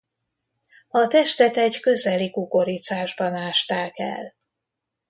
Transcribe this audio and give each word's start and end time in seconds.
A 0.89 1.07
testet 1.07 1.57
egy 1.57 1.79
közeli 1.79 2.31
kukoricásban 2.31 3.33
ásták 3.33 3.97
el. 3.99 4.35